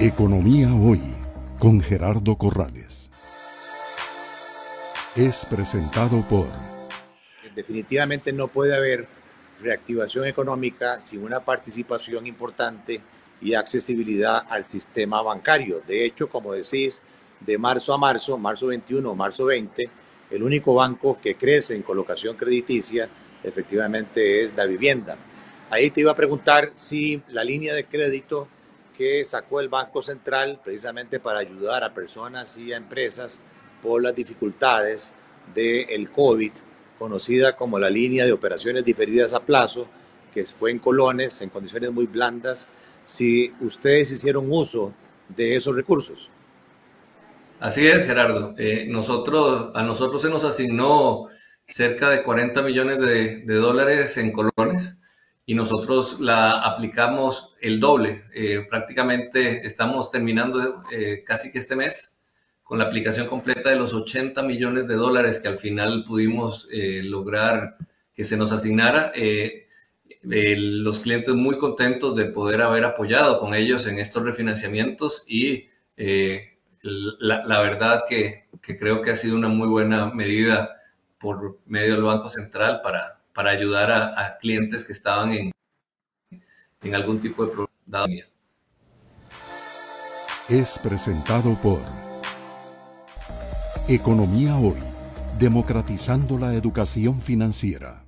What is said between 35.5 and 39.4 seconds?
del COVID, conocida como la línea de operaciones diferidas a